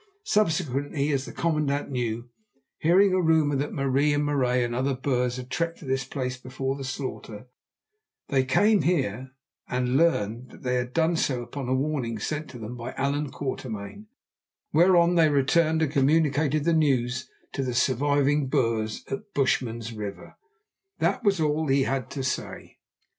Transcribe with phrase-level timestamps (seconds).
[0.25, 2.27] Subsequently, as the commandant knew,
[2.79, 6.75] hearing a rumour that Marie Marais and other Boers had trekked to this place before
[6.75, 7.45] the slaughter,
[8.29, 9.29] they came here
[9.67, 13.29] and learned that they had done so upon a warning sent to them by Allan
[13.29, 14.07] Quatermain,
[14.73, 20.35] whereon they returned and communicated the news to the surviving Boers at Bushman's River.
[20.97, 22.79] That was all he had to say.